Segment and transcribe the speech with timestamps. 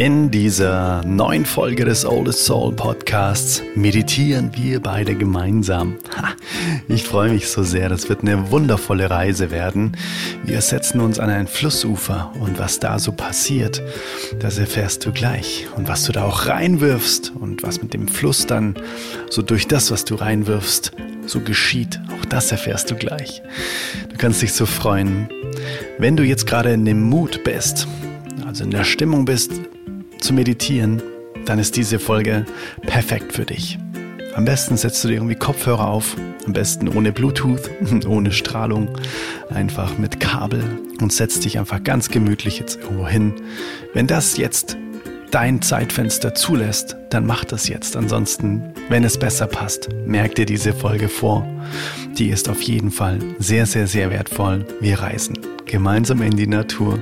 [0.00, 5.98] In dieser neuen Folge des Oldest Soul Podcasts meditieren wir beide gemeinsam.
[6.88, 9.98] Ich freue mich so sehr, das wird eine wundervolle Reise werden.
[10.42, 13.82] Wir setzen uns an ein Flussufer und was da so passiert,
[14.38, 15.66] das erfährst du gleich.
[15.76, 18.76] Und was du da auch reinwirfst und was mit dem Fluss dann
[19.28, 20.92] so durch das, was du reinwirfst,
[21.26, 23.42] so geschieht, auch das erfährst du gleich.
[24.08, 25.28] Du kannst dich so freuen,
[25.98, 27.86] wenn du jetzt gerade in dem Mut bist,
[28.46, 29.50] also in der Stimmung bist,
[30.20, 31.02] zu meditieren,
[31.46, 32.46] dann ist diese Folge
[32.82, 33.78] perfekt für dich.
[34.34, 37.70] Am besten setzt du dir irgendwie Kopfhörer auf, am besten ohne Bluetooth,
[38.06, 38.88] ohne Strahlung,
[39.48, 40.62] einfach mit Kabel
[41.00, 43.34] und setzt dich einfach ganz gemütlich jetzt irgendwo hin.
[43.92, 44.76] Wenn das jetzt
[45.30, 47.96] dein Zeitfenster zulässt, dann mach das jetzt.
[47.96, 51.46] Ansonsten, wenn es besser passt, merk dir diese Folge vor.
[52.18, 54.66] Die ist auf jeden Fall sehr, sehr, sehr wertvoll.
[54.80, 56.98] Wir reisen gemeinsam in die Natur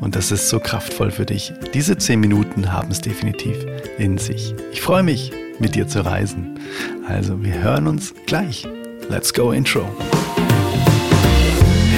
[0.00, 1.52] und das ist so kraftvoll für dich.
[1.72, 3.56] Diese zehn Minuten haben es definitiv
[3.96, 4.54] in sich.
[4.72, 6.58] Ich freue mich, mit dir zu reisen.
[7.06, 8.66] Also, wir hören uns gleich.
[9.08, 9.88] Let's go Intro.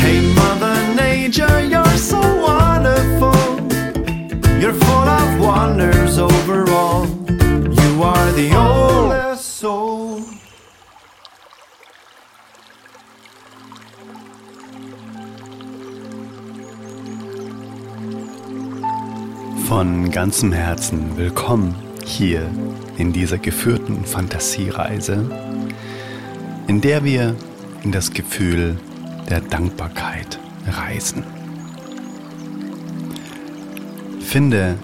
[0.00, 2.40] Hey Mother Nature, you're so
[5.51, 7.06] full of wonders overall.
[7.06, 10.23] You are the oldest soul.
[19.69, 22.51] Von ganzem Herzen willkommen hier
[22.98, 25.31] in dieser geführten Fantasiereise,
[26.67, 27.37] in der wir
[27.84, 28.77] in das Gefühl
[29.28, 31.25] der Dankbarkeit reisen.
[34.21, 34.77] Finde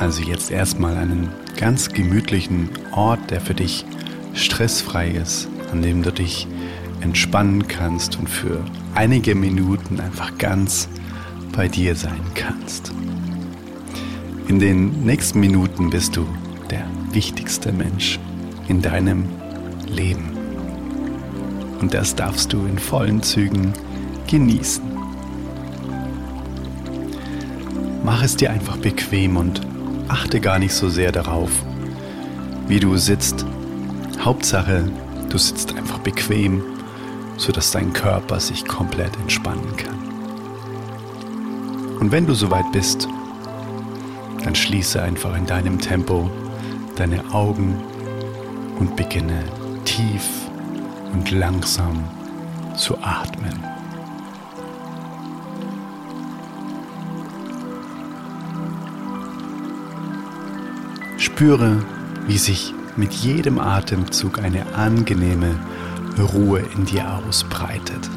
[0.00, 3.84] also jetzt erstmal einen ganz gemütlichen Ort, der für dich
[4.32, 6.48] stressfrei ist, an dem du dich
[7.02, 10.88] entspannen kannst und für einige Minuten einfach ganz
[11.52, 12.92] bei dir sein kannst.
[14.48, 16.26] In den nächsten Minuten bist du
[16.70, 18.18] der wichtigste Mensch
[18.68, 19.26] in deinem
[19.86, 20.30] Leben.
[21.78, 23.74] Und das darfst du in vollen Zügen
[24.30, 24.82] genießen.
[28.02, 29.60] Mach es dir einfach bequem und
[30.10, 31.50] achte gar nicht so sehr darauf,
[32.66, 33.46] wie du sitzt.
[34.20, 34.90] Hauptsache,
[35.28, 36.62] du sitzt einfach bequem,
[37.36, 39.98] sodass dein Körper sich komplett entspannen kann.
[42.00, 43.08] Und wenn du soweit bist,
[44.44, 46.30] dann schließe einfach in deinem Tempo
[46.96, 47.76] deine Augen
[48.78, 49.44] und beginne
[49.84, 50.28] tief
[51.12, 52.04] und langsam
[52.76, 53.69] zu atmen.
[61.40, 61.78] Spüre,
[62.26, 65.58] wie sich mit jedem Atemzug eine angenehme
[66.34, 68.10] Ruhe in dir ausbreitet.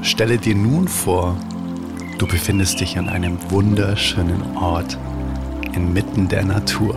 [0.00, 1.36] Stelle dir nun vor,
[2.16, 4.96] du befindest dich an einem wunderschönen Ort
[5.74, 6.94] inmitten der Natur.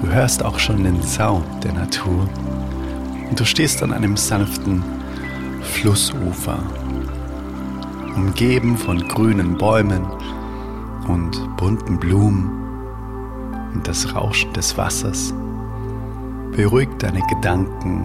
[0.00, 2.28] Du hörst auch schon den Sound der Natur
[3.28, 5.01] und du stehst an einem sanften
[5.62, 6.58] Flussufer,
[8.14, 10.06] umgeben von grünen Bäumen
[11.08, 12.50] und bunten Blumen
[13.74, 15.34] und das Rauschen des Wassers
[16.52, 18.02] beruhigt deine Gedanken,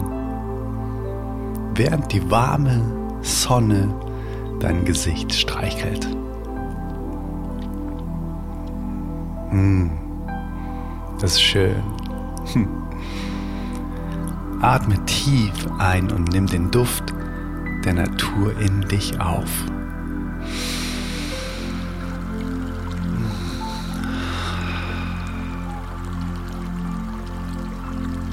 [1.75, 2.81] während die warme
[3.21, 3.93] Sonne
[4.59, 6.07] dein Gesicht streichelt.
[9.51, 9.87] Mm,
[11.19, 11.83] das ist schön.
[12.53, 12.67] Hm.
[14.61, 17.13] Atme tief ein und nimm den Duft
[17.87, 19.49] der Natur in dich auf.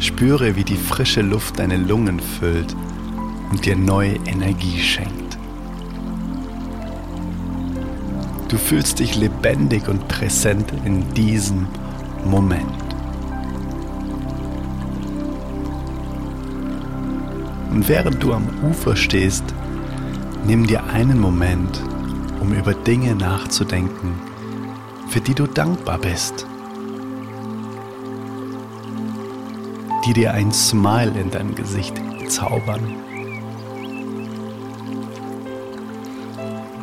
[0.01, 2.75] Spüre, wie die frische Luft deine Lungen füllt
[3.53, 5.39] und dir neue Energie schenkt.
[8.49, 11.69] Du fühlst dich lebendig und präsent in diesem
[12.25, 12.84] Moment.
[17.75, 19.43] Und während du am Ufer stehst,
[20.47, 21.83] nimm dir einen Moment,
[22.41, 24.15] um über Dinge nachzudenken,
[25.09, 26.47] für die du dankbar bist,
[30.07, 32.95] die dir ein Smile in dein Gesicht zaubern.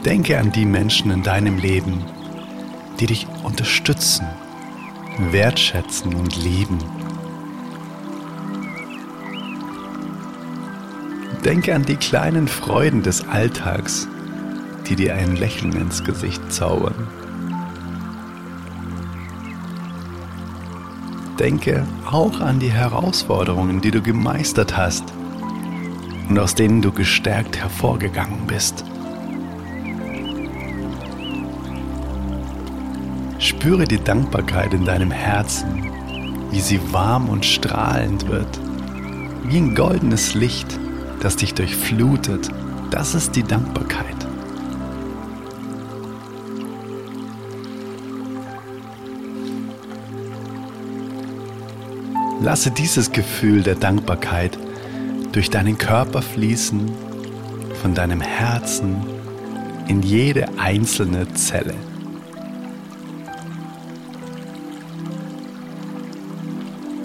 [0.03, 2.03] Denke an die Menschen in deinem Leben,
[2.99, 4.25] die dich unterstützen,
[5.31, 7.00] wertschätzen und lieben.
[11.43, 14.07] Denke an die kleinen Freuden des Alltags,
[14.87, 17.07] die dir ein Lächeln ins Gesicht zaubern.
[21.39, 25.03] Denke auch an die Herausforderungen, die du gemeistert hast
[26.29, 28.85] und aus denen du gestärkt hervorgegangen bist.
[33.39, 35.89] Spüre die Dankbarkeit in deinem Herzen,
[36.51, 38.59] wie sie warm und strahlend wird,
[39.45, 40.79] wie ein goldenes Licht,
[41.21, 42.49] das dich durchflutet.
[42.89, 44.05] Das ist die Dankbarkeit.
[52.41, 54.57] Lasse dieses Gefühl der Dankbarkeit
[55.31, 56.91] durch deinen Körper fließen,
[57.81, 58.97] von deinem Herzen
[59.87, 61.75] in jede einzelne Zelle.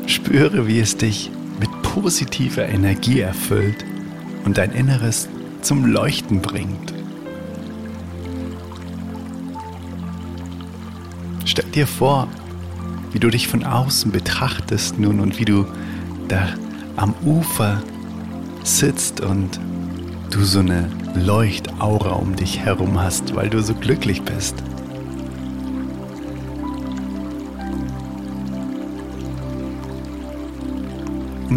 [0.07, 1.31] Spüre, wie es dich
[1.61, 3.85] mit positiver Energie erfüllt
[4.47, 5.29] und dein Inneres
[5.61, 6.95] zum Leuchten bringt.
[11.45, 12.29] Stell dir vor,
[13.13, 15.67] wie du dich von außen betrachtest nun und wie du
[16.29, 16.49] da
[16.97, 17.83] am Ufer
[18.63, 19.61] sitzt und
[20.31, 24.55] du so eine Leuchtaura um dich herum hast, weil du so glücklich bist.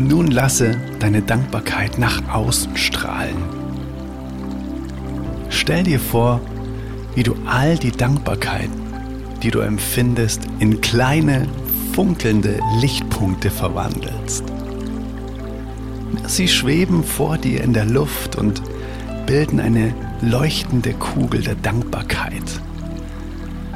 [0.07, 3.37] Nun lasse deine Dankbarkeit nach außen strahlen.
[5.49, 6.41] Stell dir vor,
[7.15, 8.69] wie du all die Dankbarkeit
[9.43, 11.47] die du empfindest, in kleine,
[11.93, 14.43] funkelnde Lichtpunkte verwandelst.
[16.27, 18.61] Sie schweben vor dir in der Luft und
[19.25, 22.61] bilden eine leuchtende Kugel der Dankbarkeit.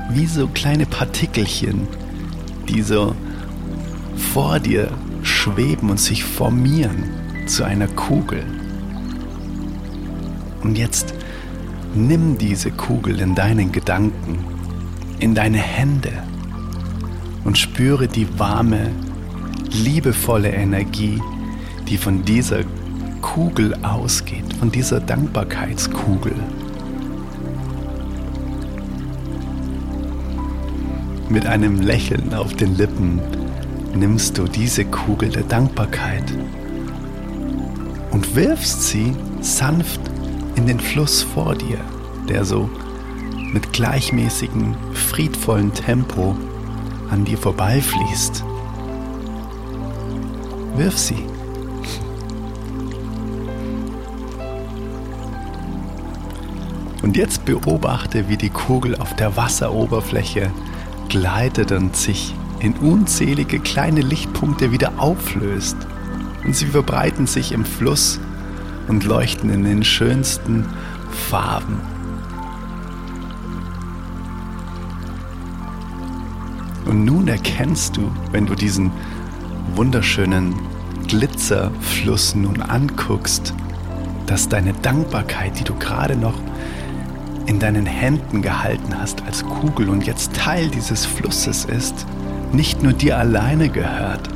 [0.09, 1.87] Wie so kleine Partikelchen,
[2.67, 3.15] die so
[4.33, 4.89] vor dir
[5.43, 7.03] schweben und sich formieren
[7.47, 8.45] zu einer Kugel.
[10.63, 11.13] Und jetzt
[11.93, 14.45] nimm diese Kugel in deinen Gedanken
[15.19, 16.11] in deine Hände
[17.43, 18.91] und spüre die warme,
[19.71, 21.21] liebevolle Energie,
[21.87, 22.63] die von dieser
[23.21, 26.33] Kugel ausgeht, von dieser Dankbarkeitskugel.
[31.29, 33.21] Mit einem Lächeln auf den Lippen
[33.95, 36.23] nimmst du diese Kugel der Dankbarkeit
[38.11, 39.99] und wirfst sie sanft
[40.55, 41.79] in den Fluss vor dir,
[42.27, 42.69] der so
[43.53, 46.35] mit gleichmäßigem, friedvollen Tempo
[47.11, 48.43] an dir vorbeifließt.
[50.75, 51.25] Wirf sie.
[57.03, 60.51] Und jetzt beobachte, wie die Kugel auf der Wasseroberfläche
[61.09, 65.77] gleitet und sich in unzählige kleine Lichtpunkte wieder auflöst.
[66.43, 68.19] Und sie verbreiten sich im Fluss
[68.87, 70.65] und leuchten in den schönsten
[71.29, 71.79] Farben
[76.85, 78.91] Und nun erkennst du, wenn du diesen
[79.75, 80.53] wunderschönen
[81.07, 83.53] Glitzerfluss nun anguckst,
[84.25, 86.35] dass deine Dankbarkeit, die du gerade noch
[87.45, 92.05] in deinen Händen gehalten hast als Kugel und jetzt Teil dieses Flusses ist,
[92.53, 94.29] nicht nur dir alleine gehört,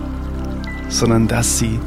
[0.90, 1.80] sondern dass sie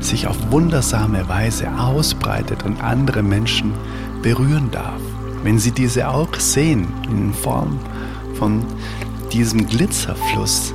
[0.00, 3.72] sich auf wundersame Weise ausbreitet und andere Menschen
[4.22, 5.00] berühren darf.
[5.42, 7.78] Wenn sie diese auch sehen in Form
[8.34, 8.64] von
[9.32, 10.74] diesem Glitzerfluss.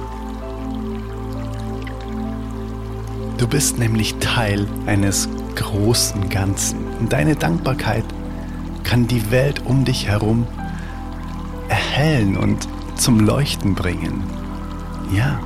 [3.37, 6.79] Du bist nämlich Teil eines großen Ganzen.
[6.99, 8.03] Und deine Dankbarkeit
[8.83, 10.45] kann die Welt um dich herum
[11.69, 14.38] erhellen und zum Leuchten bringen.
[15.11, 15.39] Ja.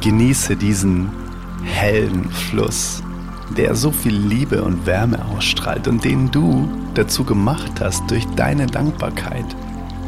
[0.00, 1.10] Genieße diesen
[1.64, 3.02] hellen Fluss
[3.56, 8.66] der so viel Liebe und Wärme ausstrahlt und den du dazu gemacht hast durch deine
[8.66, 9.44] Dankbarkeit,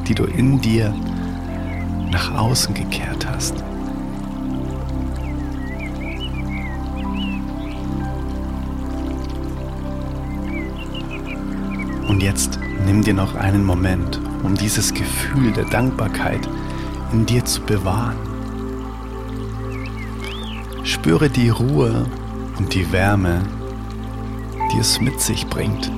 [0.06, 0.94] die du in dir
[2.11, 3.54] nach außen gekehrt hast.
[12.14, 16.49] Und jetzt nimm dir noch einen Moment, um dieses Gefühl der Dankbarkeit
[17.11, 18.16] in dir zu bewahren.
[20.85, 22.06] Spüre die Ruhe
[22.56, 23.42] und die Wärme,
[24.73, 25.90] die es mit sich bringt.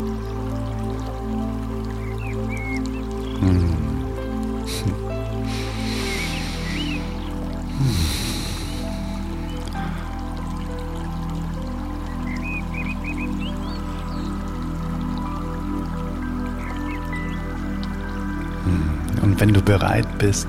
[19.36, 20.48] Und wenn du bereit bist,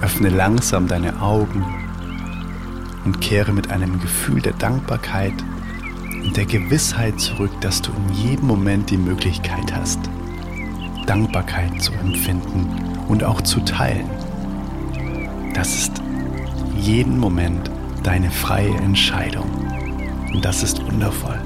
[0.00, 1.64] öffne langsam deine Augen
[3.04, 5.32] und kehre mit einem Gefühl der Dankbarkeit
[6.22, 9.98] und der Gewissheit zurück, dass du in jedem Moment die Möglichkeit hast,
[11.06, 12.68] Dankbarkeit zu empfinden
[13.08, 14.08] und auch zu teilen.
[15.54, 16.00] Das ist
[16.78, 17.72] jeden Moment
[18.04, 19.50] deine freie Entscheidung.
[20.32, 21.40] Und das ist wundervoll.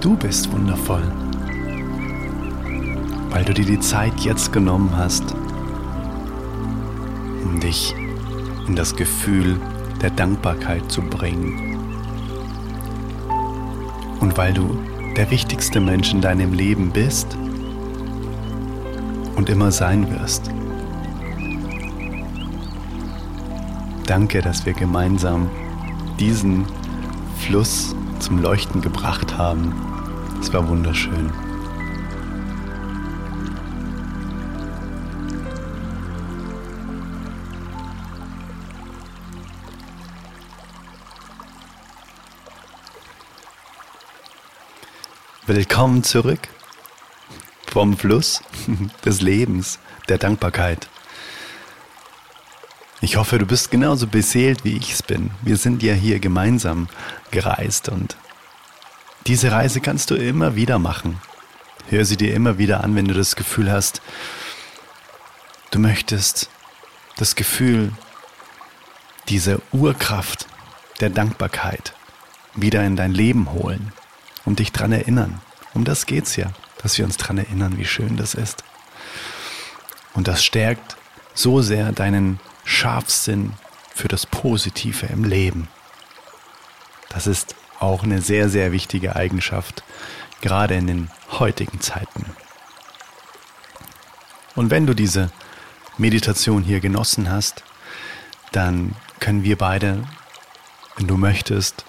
[0.00, 1.04] Du bist wundervoll,
[3.32, 5.34] weil du dir die Zeit jetzt genommen hast,
[7.44, 7.94] um dich
[8.68, 9.58] in das Gefühl
[10.02, 11.78] der Dankbarkeit zu bringen.
[14.20, 14.78] Und weil du
[15.16, 17.36] der wichtigste Mensch in deinem Leben bist
[19.34, 20.50] und immer sein wirst.
[24.06, 25.48] Danke, dass wir gemeinsam
[26.20, 26.66] diesen
[27.38, 29.72] Fluss zum Leuchten gebracht haben.
[30.40, 31.30] Es war wunderschön.
[45.46, 46.38] Willkommen zurück
[47.66, 48.44] vom Fluss
[49.04, 50.88] des Lebens, der Dankbarkeit.
[53.00, 55.32] Ich hoffe, du bist genauso beseelt, wie ich es bin.
[55.42, 56.86] Wir sind ja hier gemeinsam
[57.32, 58.16] gereist und
[59.26, 61.20] diese Reise kannst du immer wieder machen.
[61.88, 64.00] Hör sie dir immer wieder an, wenn du das Gefühl hast,
[65.72, 66.50] du möchtest
[67.16, 67.90] das Gefühl,
[69.28, 70.46] diese Urkraft
[71.00, 71.94] der Dankbarkeit
[72.54, 73.92] wieder in dein Leben holen
[74.44, 75.40] und dich dran erinnern.
[75.74, 78.64] Um das geht's ja, dass wir uns dran erinnern, wie schön das ist.
[80.14, 80.96] Und das stärkt
[81.34, 83.54] so sehr deinen Scharfsinn
[83.94, 85.68] für das Positive im Leben.
[87.08, 89.82] Das ist auch eine sehr, sehr wichtige Eigenschaft,
[90.40, 92.26] gerade in den heutigen Zeiten.
[94.54, 95.30] Und wenn du diese
[95.98, 97.64] Meditation hier genossen hast,
[98.52, 100.04] dann können wir beide,
[100.96, 101.84] wenn du möchtest,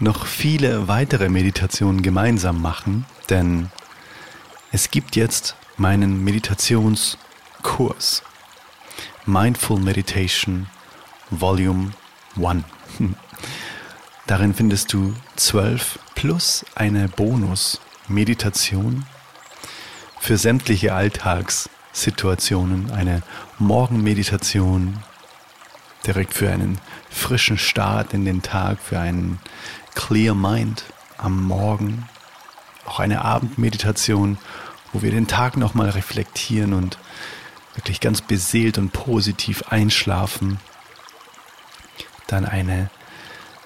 [0.00, 3.70] noch viele weitere Meditationen gemeinsam machen, denn
[4.70, 8.22] es gibt jetzt meinen Meditationskurs.
[9.26, 10.68] Mindful Meditation
[11.30, 11.90] Volume
[12.36, 12.64] 1.
[14.26, 19.06] Darin findest du zwölf plus eine Bonus-Meditation
[20.20, 23.22] für sämtliche Alltagssituationen, eine
[23.58, 25.02] Morgenmeditation
[26.06, 26.78] direkt für einen
[27.10, 29.40] frischen Start in den Tag, für einen
[29.98, 30.84] Clear Mind
[31.18, 32.08] am Morgen,
[32.86, 34.38] auch eine Abendmeditation,
[34.92, 36.98] wo wir den Tag nochmal reflektieren und
[37.74, 40.60] wirklich ganz beseelt und positiv einschlafen.
[42.28, 42.90] Dann eine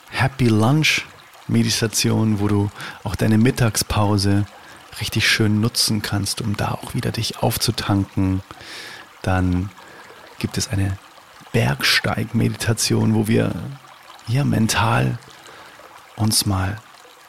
[0.09, 1.05] Happy Lunch
[1.49, 2.71] Meditation, wo du
[3.05, 4.47] auch deine Mittagspause
[5.01, 8.43] richtig schön nutzen kannst, um da auch wieder dich aufzutanken.
[9.21, 9.71] Dann
[10.39, 10.99] gibt es eine
[11.53, 13.53] Bergsteig-Meditation, wo wir
[14.27, 15.19] hier mental
[16.16, 16.78] uns mal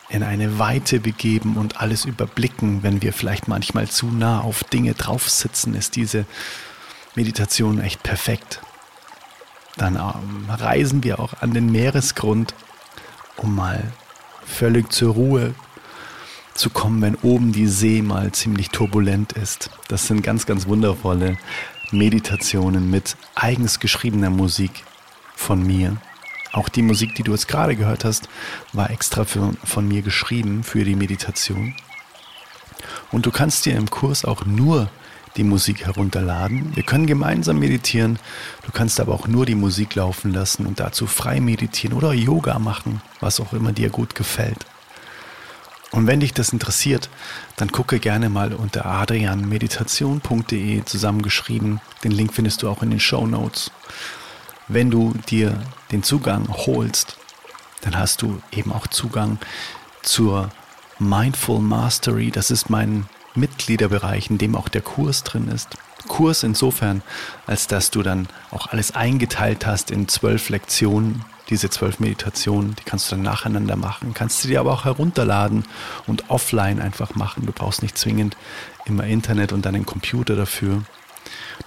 [0.10, 4.94] in eine Weite begeben und alles überblicken, wenn wir vielleicht manchmal zu nah auf Dinge
[4.94, 6.26] drauf sitzen, ist diese
[7.16, 8.62] Meditation echt perfekt.
[9.76, 12.54] Dann ähm, reisen wir auch an den Meeresgrund,
[13.38, 13.92] um mal
[14.46, 15.56] völlig zur Ruhe
[16.54, 19.72] zu kommen, wenn oben die See mal ziemlich turbulent ist.
[19.88, 21.38] Das sind ganz, ganz wundervolle
[21.92, 24.84] Meditationen mit eigens geschriebener Musik
[25.36, 25.98] von mir.
[26.54, 28.30] Auch die Musik, die du jetzt gerade gehört hast,
[28.72, 31.76] war extra für, von mir geschrieben für die Meditation.
[33.12, 34.90] Und du kannst dir im Kurs auch nur
[35.36, 36.76] die Musik herunterladen.
[36.76, 38.20] Wir können gemeinsam meditieren.
[38.66, 42.60] Du kannst aber auch nur die Musik laufen lassen und dazu frei meditieren oder Yoga
[42.60, 44.68] machen, was auch immer dir gut gefällt.
[45.92, 47.10] Und wenn dich das interessiert,
[47.56, 51.82] dann gucke gerne mal unter adrianmeditation.de zusammengeschrieben.
[52.04, 53.72] Den Link findest du auch in den Show Notes.
[54.74, 55.62] Wenn du dir
[55.92, 57.18] den Zugang holst,
[57.82, 59.38] dann hast du eben auch Zugang
[60.02, 60.50] zur
[60.98, 62.32] Mindful Mastery.
[62.32, 65.78] Das ist mein Mitgliederbereich, in dem auch der Kurs drin ist.
[66.08, 67.04] Kurs insofern,
[67.46, 72.84] als dass du dann auch alles eingeteilt hast in zwölf Lektionen, diese zwölf Meditationen, die
[72.84, 75.66] kannst du dann nacheinander machen, kannst du dir aber auch herunterladen
[76.08, 77.46] und offline einfach machen.
[77.46, 78.38] Du brauchst nicht zwingend
[78.86, 80.82] immer Internet und deinen Computer dafür.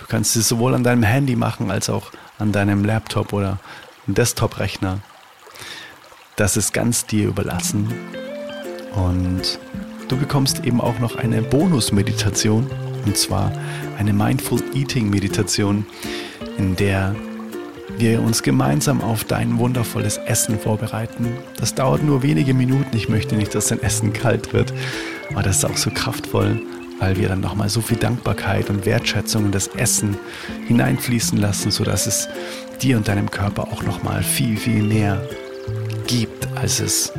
[0.01, 3.59] Du kannst es sowohl an deinem Handy machen als auch an deinem Laptop oder
[4.07, 5.01] Desktop-Rechner.
[6.37, 7.93] Das ist ganz dir überlassen.
[8.95, 9.59] Und
[10.09, 12.71] Du bekommst eben auch noch eine Bonus-Meditation,
[13.05, 13.51] und zwar
[13.99, 15.85] eine Mindful Eating Meditation,
[16.59, 17.17] in der
[17.99, 21.33] wir uns gemeinsam auf dein wundervolles Essen vorbereiten.
[21.59, 22.97] Das dauert nur wenige Minuten.
[22.97, 24.73] Ich möchte nicht, dass dein Essen kalt wird,
[25.31, 26.63] aber das ist auch so kraftvoll,
[26.99, 30.17] weil wir dann nochmal so viel Dankbarkeit und Wertschätzung in das Essen
[30.67, 32.29] hineinfließen lassen, sodass es
[32.81, 35.27] dir und deinem Körper auch nochmal viel, viel mehr
[36.07, 37.13] gibt, als es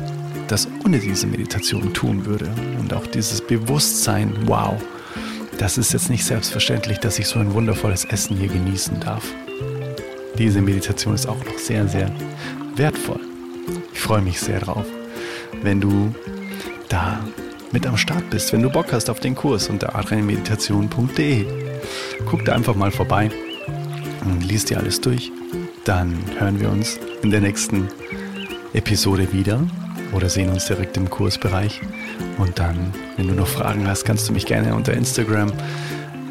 [0.48, 2.48] das ohne diese Meditation tun würde.
[2.80, 4.80] Und auch dieses Bewusstsein, wow,
[5.58, 9.24] das ist jetzt nicht selbstverständlich, dass ich so ein wundervolles Essen hier genießen darf.
[10.38, 12.12] diese Meditation ist auch noch sehr, sehr
[12.76, 13.20] wertvoll.
[13.92, 14.86] Ich freue mich sehr drauf,
[15.62, 16.14] wenn du
[16.88, 17.18] da
[17.72, 21.46] mit am Start bist, wenn du Bock hast auf den Kurs unter adrianmeditation.de.
[22.26, 23.30] Guck da einfach mal vorbei
[24.24, 25.30] und liest dir alles durch.
[25.84, 27.88] Dann hören wir uns in der nächsten
[28.72, 29.60] Episode wieder
[30.12, 31.80] oder sehen uns direkt im Kursbereich.
[32.38, 35.52] Und dann, wenn du noch Fragen hast, kannst du mich gerne unter Instagram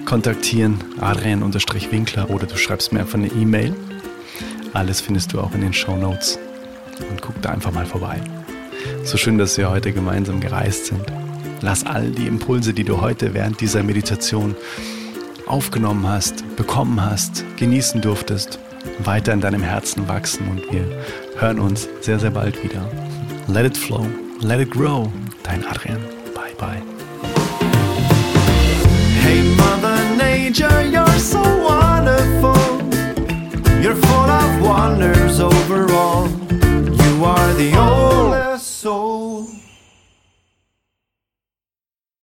[0.05, 3.75] kontaktieren, adrian-winkler oder du schreibst mir einfach eine E-Mail.
[4.73, 6.39] Alles findest du auch in den Show Notes.
[7.09, 8.19] Und guck da einfach mal vorbei.
[9.03, 11.03] So schön, dass wir heute gemeinsam gereist sind.
[11.61, 14.55] Lass all die Impulse, die du heute während dieser Meditation
[15.47, 18.59] aufgenommen hast, bekommen hast, genießen durftest,
[18.99, 20.85] weiter in deinem Herzen wachsen und wir
[21.37, 22.87] hören uns sehr, sehr bald wieder.
[23.47, 24.05] Let it flow,
[24.41, 25.11] let it grow.
[25.43, 25.99] Dein Adrian.
[26.35, 26.81] Bye, bye.
[29.21, 32.55] Hey, Mother Nature, you're so wonderful.
[33.81, 36.27] You're full of wonders overall.